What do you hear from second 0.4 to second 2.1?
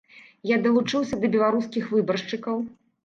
Я далучыўся да беларускіх